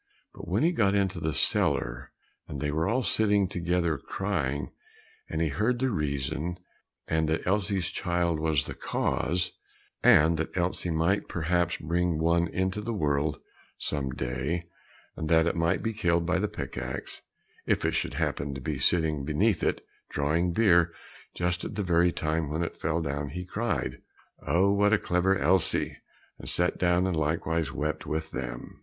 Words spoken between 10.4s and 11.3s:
Elsie might